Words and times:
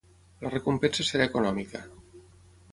La 0.45 0.51
recompensa 0.53 1.05
serà 1.11 1.29
econòmica. 1.33 1.85